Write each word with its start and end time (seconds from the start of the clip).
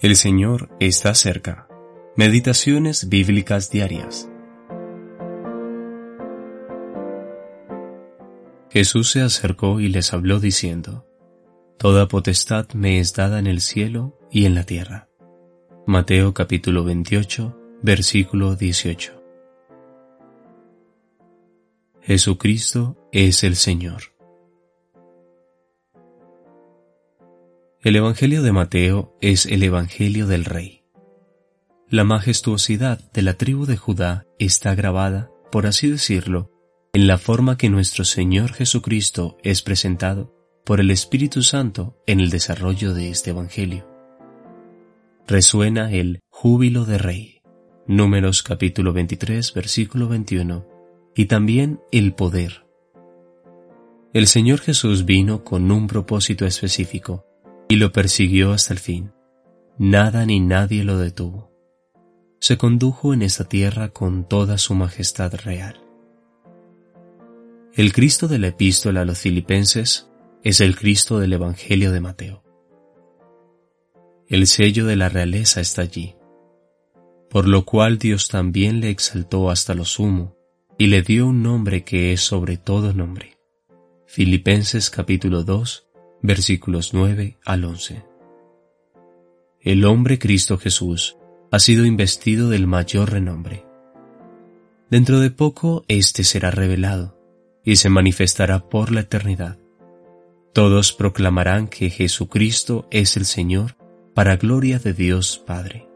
El 0.00 0.16
Señor 0.16 0.70
está 0.80 1.14
cerca. 1.14 1.68
Meditaciones 2.16 3.10
bíblicas 3.10 3.70
diarias. 3.70 4.30
Jesús 8.70 9.10
se 9.10 9.20
acercó 9.20 9.78
y 9.78 9.88
les 9.88 10.14
habló 10.14 10.40
diciendo, 10.40 11.06
Toda 11.76 12.08
potestad 12.08 12.66
me 12.72 12.98
es 12.98 13.12
dada 13.12 13.38
en 13.38 13.46
el 13.46 13.60
cielo 13.60 14.18
y 14.30 14.46
en 14.46 14.54
la 14.54 14.64
tierra. 14.64 15.10
Mateo 15.86 16.32
capítulo 16.32 16.82
28, 16.82 17.58
versículo 17.82 18.56
18. 18.56 19.22
Jesucristo 22.00 22.96
es 23.12 23.44
el 23.44 23.54
Señor. 23.54 24.14
El 27.82 27.96
Evangelio 27.96 28.42
de 28.42 28.52
Mateo 28.52 29.16
es 29.22 29.46
el 29.46 29.62
Evangelio 29.62 30.26
del 30.26 30.44
Rey. 30.44 30.82
La 31.88 32.04
majestuosidad 32.04 33.10
de 33.12 33.22
la 33.22 33.38
tribu 33.38 33.64
de 33.64 33.78
Judá 33.78 34.26
está 34.38 34.74
grabada, 34.74 35.30
por 35.50 35.66
así 35.66 35.90
decirlo, 35.90 36.50
en 36.92 37.06
la 37.06 37.16
forma 37.16 37.56
que 37.56 37.70
nuestro 37.70 38.04
Señor 38.04 38.52
Jesucristo 38.52 39.38
es 39.42 39.62
presentado 39.62 40.30
por 40.66 40.78
el 40.78 40.90
Espíritu 40.90 41.42
Santo 41.42 41.96
en 42.06 42.20
el 42.20 42.28
desarrollo 42.28 42.92
de 42.92 43.08
este 43.08 43.30
Evangelio. 43.30 43.88
Resuena 45.26 45.90
el 45.90 46.20
júbilo 46.28 46.84
de 46.84 46.98
Rey, 46.98 47.40
Números 47.86 48.42
capítulo 48.42 48.92
23, 48.92 49.54
versículo 49.54 50.06
21, 50.06 50.66
y 51.16 51.24
también 51.24 51.80
el 51.92 52.12
poder. 52.12 52.66
El 54.12 54.26
Señor 54.26 54.58
Jesús 54.60 55.06
vino 55.06 55.44
con 55.44 55.70
un 55.70 55.86
propósito 55.86 56.44
específico, 56.44 57.24
y 57.70 57.76
lo 57.76 57.92
persiguió 57.92 58.52
hasta 58.52 58.74
el 58.74 58.80
fin. 58.80 59.12
Nada 59.78 60.26
ni 60.26 60.40
nadie 60.40 60.82
lo 60.82 60.98
detuvo. 60.98 61.52
Se 62.40 62.58
condujo 62.58 63.14
en 63.14 63.22
esta 63.22 63.44
tierra 63.44 63.90
con 63.90 64.28
toda 64.28 64.58
su 64.58 64.74
majestad 64.74 65.32
real. 65.44 65.80
El 67.72 67.92
Cristo 67.92 68.26
de 68.26 68.40
la 68.40 68.48
epístola 68.48 69.02
a 69.02 69.04
los 69.04 69.20
filipenses 69.20 70.10
es 70.42 70.60
el 70.60 70.76
Cristo 70.76 71.20
del 71.20 71.32
Evangelio 71.32 71.92
de 71.92 72.00
Mateo. 72.00 72.42
El 74.26 74.48
sello 74.48 74.84
de 74.84 74.96
la 74.96 75.08
realeza 75.08 75.60
está 75.60 75.82
allí, 75.82 76.16
por 77.30 77.46
lo 77.46 77.64
cual 77.64 77.98
Dios 77.98 78.26
también 78.26 78.80
le 78.80 78.90
exaltó 78.90 79.48
hasta 79.48 79.74
lo 79.74 79.84
sumo 79.84 80.36
y 80.76 80.88
le 80.88 81.02
dio 81.02 81.28
un 81.28 81.44
nombre 81.44 81.84
que 81.84 82.12
es 82.12 82.20
sobre 82.20 82.56
todo 82.56 82.92
nombre. 82.92 83.38
Filipenses 84.06 84.90
capítulo 84.90 85.44
2, 85.44 85.89
versículos 86.22 86.92
9 86.92 87.38
al 87.44 87.64
11. 87.64 88.04
El 89.60 89.84
hombre 89.84 90.18
Cristo 90.18 90.58
Jesús 90.58 91.16
ha 91.50 91.58
sido 91.58 91.84
investido 91.84 92.48
del 92.48 92.66
mayor 92.66 93.10
renombre. 93.10 93.64
Dentro 94.90 95.20
de 95.20 95.30
poco 95.30 95.84
éste 95.88 96.24
será 96.24 96.50
revelado 96.50 97.18
y 97.64 97.76
se 97.76 97.90
manifestará 97.90 98.68
por 98.68 98.92
la 98.92 99.00
eternidad. 99.00 99.58
Todos 100.52 100.92
proclamarán 100.92 101.68
que 101.68 101.90
Jesucristo 101.90 102.88
es 102.90 103.16
el 103.16 103.24
Señor 103.24 103.76
para 104.14 104.36
gloria 104.36 104.78
de 104.78 104.92
Dios 104.92 105.42
Padre. 105.46 105.88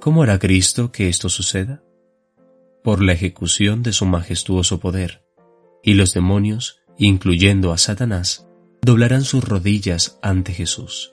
¿Cómo 0.00 0.22
hará 0.22 0.38
Cristo 0.38 0.92
que 0.92 1.08
esto 1.08 1.28
suceda? 1.28 1.82
Por 2.84 3.02
la 3.02 3.12
ejecución 3.12 3.82
de 3.82 3.92
su 3.92 4.06
majestuoso 4.06 4.78
poder, 4.78 5.24
y 5.82 5.94
los 5.94 6.14
demonios, 6.14 6.80
incluyendo 6.96 7.72
a 7.72 7.78
Satanás, 7.78 8.47
doblarán 8.82 9.22
sus 9.22 9.44
rodillas 9.44 10.18
ante 10.22 10.52
Jesús. 10.52 11.12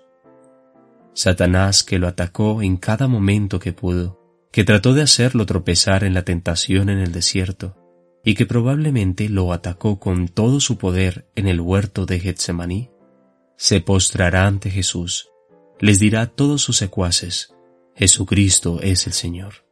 Satanás 1.14 1.84
que 1.84 2.00
lo 2.00 2.08
atacó 2.08 2.62
en 2.62 2.78
cada 2.78 3.08
momento 3.08 3.60
que 3.60 3.74
pudo, 3.74 4.22
que 4.52 4.64
trató 4.64 4.94
de 4.94 5.02
hacerlo 5.02 5.46
tropezar 5.46 6.04
en 6.04 6.14
la 6.14 6.24
tentación 6.24 6.90
en 6.90 7.00
el 7.00 7.12
desierto, 7.12 7.78
y 8.24 8.36
que 8.36 8.46
probablemente 8.46 9.30
lo 9.30 9.54
atacó 9.54 10.00
con 10.00 10.28
todo 10.28 10.60
su 10.60 10.78
poder 10.78 11.28
en 11.36 11.48
el 11.48 11.62
huerto 11.62 12.06
de 12.06 12.20
Getsemaní, 12.20 12.90
se 13.58 13.82
postrará 13.82 14.48
ante 14.48 14.70
Jesús, 14.70 15.30
les 15.80 16.00
dirá 16.00 16.22
a 16.22 16.28
todos 16.28 16.62
sus 16.62 16.78
secuaces, 16.78 17.54
Jesucristo 17.96 18.82
es 18.82 19.08
el 19.08 19.14
Señor. 19.14 19.66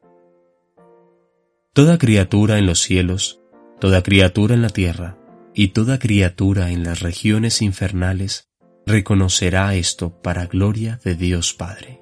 Toda 1.74 1.98
criatura 1.98 2.58
en 2.58 2.68
los 2.68 2.80
cielos, 2.80 3.42
toda 3.80 4.04
criatura 4.04 4.54
en 4.54 4.62
la 4.62 4.70
tierra, 4.70 5.18
y 5.54 5.70
toda 5.70 6.00
criatura 6.00 6.72
en 6.72 6.84
las 6.84 7.02
regiones 7.02 7.62
infernales 7.62 8.50
reconocerá 8.86 9.76
esto 9.76 10.22
para 10.22 10.48
gloria 10.48 11.00
de 11.04 11.16
Dios 11.16 11.54
Padre. 11.54 12.02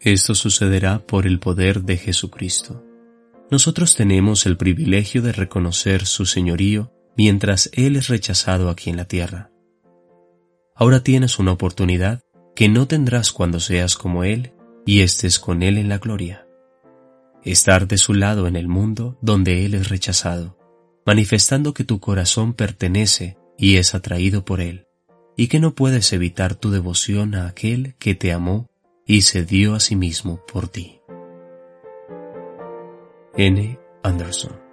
Esto 0.00 0.34
sucederá 0.34 1.06
por 1.06 1.26
el 1.26 1.38
poder 1.38 1.82
de 1.82 1.96
Jesucristo. 1.96 2.84
Nosotros 3.50 3.94
tenemos 3.94 4.46
el 4.46 4.56
privilegio 4.56 5.22
de 5.22 5.32
reconocer 5.32 6.06
su 6.06 6.26
señorío 6.26 6.92
mientras 7.16 7.70
Él 7.72 7.96
es 7.96 8.08
rechazado 8.08 8.70
aquí 8.70 8.90
en 8.90 8.96
la 8.96 9.06
tierra. 9.06 9.50
Ahora 10.74 11.02
tienes 11.02 11.38
una 11.38 11.52
oportunidad 11.52 12.22
que 12.54 12.68
no 12.68 12.86
tendrás 12.86 13.32
cuando 13.32 13.60
seas 13.60 13.96
como 13.96 14.24
Él 14.24 14.52
y 14.84 15.00
estés 15.00 15.38
con 15.38 15.62
Él 15.62 15.78
en 15.78 15.88
la 15.88 15.98
gloria. 15.98 16.46
Estar 17.44 17.86
de 17.86 17.98
su 17.98 18.12
lado 18.12 18.46
en 18.46 18.56
el 18.56 18.66
mundo 18.66 19.18
donde 19.22 19.64
Él 19.64 19.74
es 19.74 19.88
rechazado 19.88 20.56
manifestando 21.06 21.72
que 21.72 21.84
tu 21.84 22.00
corazón 22.00 22.52
pertenece 22.52 23.38
y 23.56 23.76
es 23.76 23.94
atraído 23.94 24.44
por 24.44 24.60
Él, 24.60 24.88
y 25.36 25.46
que 25.46 25.60
no 25.60 25.74
puedes 25.74 26.12
evitar 26.12 26.56
tu 26.56 26.70
devoción 26.70 27.34
a 27.34 27.46
aquel 27.46 27.94
que 27.98 28.14
te 28.14 28.32
amó 28.32 28.68
y 29.06 29.22
se 29.22 29.44
dio 29.44 29.74
a 29.74 29.80
sí 29.80 29.96
mismo 29.96 30.44
por 30.52 30.68
ti. 30.68 31.00
N. 33.36 33.78
Anderson 34.02 34.65